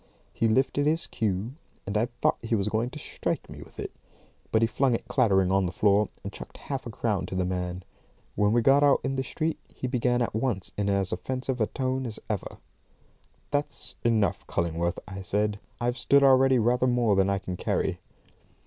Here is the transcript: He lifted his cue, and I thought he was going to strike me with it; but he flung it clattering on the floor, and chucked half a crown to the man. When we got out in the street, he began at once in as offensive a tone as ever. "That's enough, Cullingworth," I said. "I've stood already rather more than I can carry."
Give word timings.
He 0.33 0.47
lifted 0.47 0.87
his 0.87 1.05
cue, 1.05 1.53
and 1.85 1.95
I 1.95 2.07
thought 2.23 2.39
he 2.41 2.55
was 2.55 2.69
going 2.69 2.89
to 2.89 2.97
strike 2.97 3.47
me 3.47 3.61
with 3.61 3.79
it; 3.79 3.91
but 4.51 4.63
he 4.63 4.67
flung 4.67 4.95
it 4.95 5.07
clattering 5.07 5.51
on 5.51 5.67
the 5.67 5.71
floor, 5.71 6.09
and 6.23 6.33
chucked 6.33 6.57
half 6.57 6.87
a 6.87 6.89
crown 6.89 7.27
to 7.27 7.35
the 7.35 7.45
man. 7.45 7.83
When 8.33 8.51
we 8.51 8.63
got 8.63 8.81
out 8.81 9.01
in 9.03 9.15
the 9.15 9.23
street, 9.23 9.59
he 9.67 9.85
began 9.85 10.23
at 10.23 10.33
once 10.33 10.71
in 10.75 10.89
as 10.89 11.11
offensive 11.11 11.61
a 11.61 11.67
tone 11.67 12.07
as 12.07 12.19
ever. 12.31 12.57
"That's 13.51 13.93
enough, 14.03 14.47
Cullingworth," 14.47 14.97
I 15.07 15.21
said. 15.21 15.59
"I've 15.79 15.99
stood 15.99 16.23
already 16.23 16.57
rather 16.57 16.87
more 16.87 17.15
than 17.15 17.29
I 17.29 17.37
can 17.37 17.55
carry." 17.55 17.99